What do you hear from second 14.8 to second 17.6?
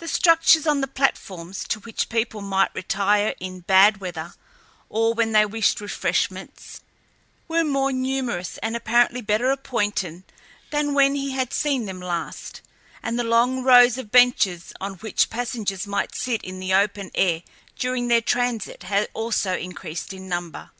which passengers might sit in the open air